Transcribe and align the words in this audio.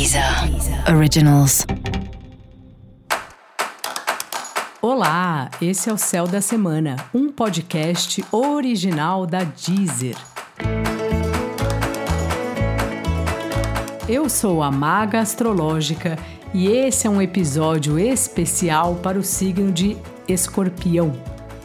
Deezer 0.00 0.24
Originals. 0.96 1.66
Olá, 4.80 5.50
esse 5.60 5.90
é 5.90 5.92
o 5.92 5.98
Céu 5.98 6.26
da 6.26 6.40
Semana, 6.40 6.96
um 7.12 7.30
podcast 7.30 8.24
original 8.32 9.26
da 9.26 9.44
Deezer. 9.44 10.16
Eu 14.08 14.30
sou 14.30 14.62
a 14.62 14.70
Maga 14.70 15.20
Astrológica 15.20 16.18
e 16.54 16.68
esse 16.68 17.06
é 17.06 17.10
um 17.10 17.20
episódio 17.20 17.98
especial 17.98 18.94
para 19.02 19.18
o 19.18 19.22
signo 19.22 19.70
de 19.70 19.98
Escorpião. 20.26 21.12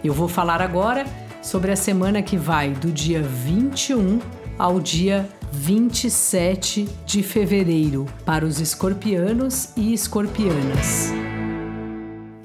Eu 0.04 0.14
vou 0.14 0.28
falar 0.28 0.62
agora 0.62 1.06
sobre 1.42 1.72
a 1.72 1.78
semana 1.78 2.22
que 2.22 2.36
vai 2.36 2.72
do 2.72 2.92
dia 2.92 3.22
21 3.22 4.20
ao 4.60 4.82
dia 4.82 5.26
27 5.58 6.88
de 7.06 7.24
fevereiro 7.24 8.06
para 8.26 8.46
os 8.46 8.60
escorpianos 8.60 9.70
e 9.78 9.93
escorpianas. 9.93 11.12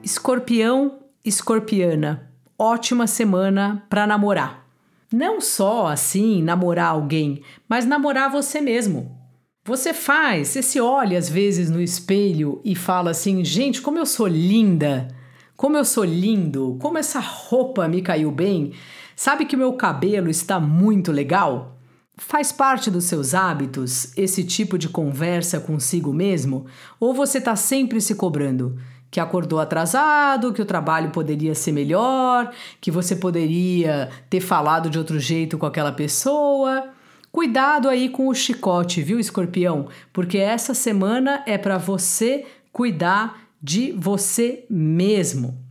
Escorpião, 0.03 1.01
escorpiana, 1.25 2.31
ótima 2.57 3.09
semana 3.09 3.85
para 3.91 4.07
namorar. 4.07 4.65
Não 5.13 5.41
só 5.41 5.89
assim 5.89 6.41
namorar 6.41 6.93
alguém, 6.93 7.43
mas 7.69 7.85
namorar 7.85 8.31
você 8.31 8.61
mesmo. 8.61 9.19
Você 9.65 9.93
faz, 9.93 10.49
você 10.49 10.63
se 10.63 10.81
olha 10.81 11.19
às 11.19 11.29
vezes 11.29 11.69
no 11.69 11.83
espelho 11.83 12.61
e 12.65 12.77
fala 12.77 13.11
assim: 13.11 13.45
gente, 13.45 13.83
como 13.83 13.99
eu 13.99 14.07
sou 14.07 14.29
linda, 14.29 15.09
como 15.57 15.77
eu 15.77 15.85
sou 15.85 16.05
lindo, 16.05 16.79
como 16.81 16.97
essa 16.97 17.19
roupa 17.19 17.89
me 17.89 18.03
caiu 18.03 18.31
bem. 18.31 18.73
Sabe 19.17 19.45
que 19.45 19.57
meu 19.57 19.73
cabelo 19.73 20.31
está 20.31 20.61
muito 20.61 21.11
legal? 21.11 21.80
Faz 22.21 22.53
parte 22.53 22.91
dos 22.91 23.05
seus 23.05 23.35
hábitos 23.35 24.13
esse 24.15 24.45
tipo 24.45 24.77
de 24.77 24.91
conversa 24.91 25.59
consigo 25.59 26.13
mesmo? 26.13 26.67
Ou 27.01 27.15
você 27.15 27.39
está 27.39 27.57
sempre 27.57 27.99
se 27.99 28.15
cobrando? 28.15 28.79
Que 29.11 29.19
acordou 29.19 29.59
atrasado, 29.59 30.53
que 30.53 30.61
o 30.61 30.67
trabalho 30.67 31.11
poderia 31.13 31.55
ser 31.55 31.73
melhor, 31.73 32.53
que 32.79 32.91
você 32.91 33.17
poderia 33.17 34.11
ter 34.29 34.41
falado 34.41 34.91
de 34.91 34.99
outro 34.99 35.19
jeito 35.19 35.57
com 35.57 35.65
aquela 35.65 35.93
pessoa? 35.93 36.91
Cuidado 37.33 37.89
aí 37.89 38.11
com 38.11 38.29
o 38.29 38.35
chicote, 38.35 39.03
viu, 39.03 39.19
escorpião? 39.19 39.89
Porque 40.13 40.37
essa 40.37 40.75
semana 40.75 41.43
é 41.47 41.57
para 41.57 41.79
você 41.79 42.45
cuidar 42.71 43.49
de 43.63 43.93
você 43.93 44.67
mesmo. 44.69 45.70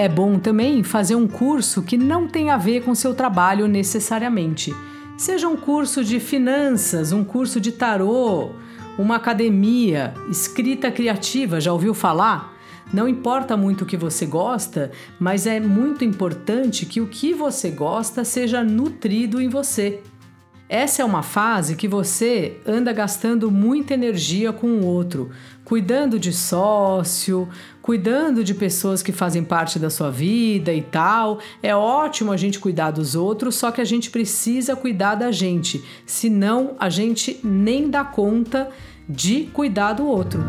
É 0.00 0.08
bom 0.08 0.38
também 0.38 0.82
fazer 0.82 1.14
um 1.14 1.28
curso 1.28 1.82
que 1.82 1.98
não 1.98 2.26
tem 2.26 2.48
a 2.48 2.56
ver 2.56 2.82
com 2.82 2.94
seu 2.94 3.14
trabalho 3.14 3.68
necessariamente. 3.68 4.74
Seja 5.14 5.46
um 5.46 5.58
curso 5.58 6.02
de 6.02 6.18
finanças, 6.18 7.12
um 7.12 7.22
curso 7.22 7.60
de 7.60 7.70
tarô, 7.70 8.52
uma 8.96 9.16
academia, 9.16 10.14
escrita 10.30 10.90
criativa, 10.90 11.60
já 11.60 11.70
ouviu 11.70 11.92
falar? 11.92 12.56
Não 12.90 13.06
importa 13.06 13.58
muito 13.58 13.82
o 13.82 13.86
que 13.86 13.98
você 13.98 14.24
gosta, 14.24 14.90
mas 15.18 15.46
é 15.46 15.60
muito 15.60 16.02
importante 16.02 16.86
que 16.86 17.02
o 17.02 17.06
que 17.06 17.34
você 17.34 17.68
gosta 17.68 18.24
seja 18.24 18.64
nutrido 18.64 19.38
em 19.38 19.50
você. 19.50 20.02
Essa 20.72 21.02
é 21.02 21.04
uma 21.04 21.24
fase 21.24 21.74
que 21.74 21.88
você 21.88 22.56
anda 22.64 22.92
gastando 22.92 23.50
muita 23.50 23.92
energia 23.92 24.52
com 24.52 24.68
o 24.68 24.86
outro, 24.86 25.30
cuidando 25.64 26.16
de 26.16 26.32
sócio, 26.32 27.48
cuidando 27.82 28.44
de 28.44 28.54
pessoas 28.54 29.02
que 29.02 29.10
fazem 29.10 29.42
parte 29.42 29.80
da 29.80 29.90
sua 29.90 30.12
vida 30.12 30.72
e 30.72 30.80
tal. 30.80 31.40
É 31.60 31.74
ótimo 31.74 32.30
a 32.30 32.36
gente 32.36 32.60
cuidar 32.60 32.92
dos 32.92 33.16
outros, 33.16 33.56
só 33.56 33.72
que 33.72 33.80
a 33.80 33.84
gente 33.84 34.10
precisa 34.10 34.76
cuidar 34.76 35.16
da 35.16 35.32
gente, 35.32 35.84
senão 36.06 36.76
a 36.78 36.88
gente 36.88 37.40
nem 37.42 37.90
dá 37.90 38.04
conta 38.04 38.70
de 39.08 39.46
cuidar 39.52 39.94
do 39.94 40.06
outro. 40.06 40.40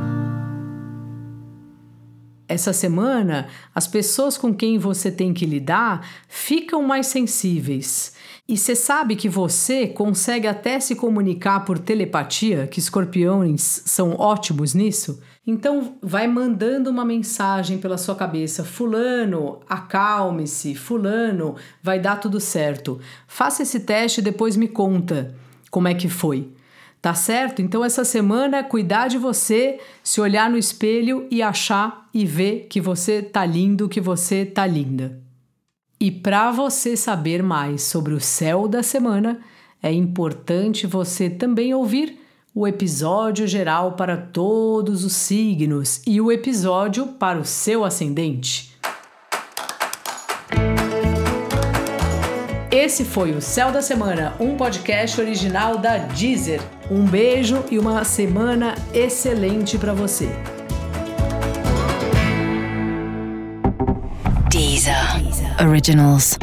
Essa 2.47 2.73
semana, 2.73 3.47
as 3.73 3.87
pessoas 3.87 4.37
com 4.37 4.53
quem 4.53 4.77
você 4.77 5.09
tem 5.09 5.33
que 5.33 5.47
lidar 5.47 6.05
ficam 6.27 6.83
mais 6.83 7.07
sensíveis. 7.07 8.13
E 8.51 8.57
você 8.57 8.75
sabe 8.75 9.15
que 9.15 9.29
você 9.29 9.87
consegue 9.87 10.45
até 10.45 10.77
se 10.77 10.93
comunicar 10.93 11.61
por 11.61 11.79
telepatia, 11.79 12.67
que 12.67 12.79
escorpiões 12.79 13.81
são 13.85 14.11
ótimos 14.19 14.73
nisso? 14.73 15.21
Então, 15.47 15.95
vai 16.01 16.27
mandando 16.27 16.89
uma 16.89 17.05
mensagem 17.05 17.77
pela 17.77 17.97
sua 17.97 18.13
cabeça: 18.13 18.65
Fulano, 18.65 19.61
acalme-se, 19.69 20.75
Fulano, 20.75 21.55
vai 21.81 21.97
dar 21.97 22.17
tudo 22.17 22.41
certo. 22.41 22.99
Faça 23.25 23.63
esse 23.63 23.79
teste 23.79 24.19
e 24.19 24.23
depois 24.23 24.57
me 24.57 24.67
conta 24.67 25.33
como 25.69 25.87
é 25.87 25.93
que 25.93 26.09
foi. 26.09 26.51
Tá 27.01 27.13
certo? 27.13 27.61
Então 27.61 27.85
essa 27.85 28.03
semana 28.03 28.65
cuidar 28.65 29.07
de 29.07 29.17
você, 29.17 29.79
se 30.03 30.19
olhar 30.19 30.49
no 30.49 30.57
espelho 30.57 31.25
e 31.31 31.41
achar 31.41 32.09
e 32.13 32.25
ver 32.25 32.67
que 32.69 32.81
você 32.81 33.21
tá 33.21 33.45
lindo, 33.45 33.87
que 33.87 34.01
você 34.01 34.45
tá 34.45 34.67
linda. 34.67 35.30
E 36.01 36.09
para 36.09 36.49
você 36.49 36.97
saber 36.97 37.43
mais 37.43 37.83
sobre 37.83 38.15
o 38.15 38.19
céu 38.19 38.67
da 38.67 38.81
semana, 38.81 39.39
é 39.83 39.93
importante 39.93 40.87
você 40.87 41.29
também 41.29 41.75
ouvir 41.75 42.19
o 42.55 42.67
episódio 42.67 43.45
geral 43.45 43.91
para 43.91 44.17
todos 44.17 45.03
os 45.03 45.13
signos 45.13 46.01
e 46.07 46.19
o 46.19 46.31
episódio 46.31 47.05
para 47.05 47.37
o 47.37 47.45
seu 47.45 47.85
ascendente. 47.85 48.75
Esse 52.71 53.05
foi 53.05 53.33
o 53.33 53.41
Céu 53.41 53.71
da 53.71 53.83
Semana, 53.83 54.33
um 54.39 54.57
podcast 54.57 55.21
original 55.21 55.77
da 55.77 55.97
Deezer. 55.99 56.61
Um 56.89 57.05
beijo 57.05 57.63
e 57.69 57.77
uma 57.77 58.03
semana 58.03 58.73
excelente 58.91 59.77
para 59.77 59.93
você. 59.93 60.29
Deezer 64.49 65.20
Originals. 65.59 66.37